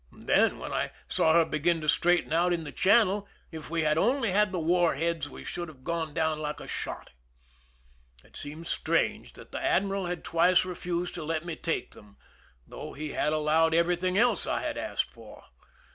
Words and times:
Then, 0.25 0.57
when 0.57 0.73
I 0.73 0.93
saw 1.07 1.33
her 1.33 1.45
begin 1.45 1.79
to 1.81 1.87
straighten 1.87 2.33
out 2.33 2.53
in 2.53 2.63
the 2.63 2.71
channel, 2.71 3.27
if 3.51 3.69
we 3.69 3.83
had 3.83 3.99
only 3.99 4.31
had 4.31 4.51
the 4.51 4.59
war 4.59 4.95
heads 4.95 5.29
we 5.29 5.43
should 5.43 5.67
have 5.67 5.83
gone 5.83 6.11
down 6.11 6.39
like 6.39 6.59
a 6.59 6.67
shot. 6.67 7.11
It 8.25 8.35
seemed 8.35 8.65
strange 8.65 9.33
that 9.33 9.51
the 9.51 9.63
ad 9.63 9.83
miral 9.83 10.07
had 10.09 10.23
twice 10.23 10.65
refused 10.65 11.13
to 11.13 11.23
let 11.23 11.45
me 11.45 11.55
take 11.55 11.91
them, 11.91 12.17
though 12.65 12.93
he 12.93 13.11
had 13.11 13.31
allowed 13.31 13.75
everything 13.75 14.17
else 14.17 14.45
that 14.45 14.61
J 14.61 14.65
had 14.69 14.77
asked 14.79 15.11
for. 15.11 15.43